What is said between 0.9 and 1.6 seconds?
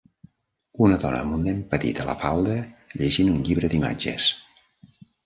dona amb un nen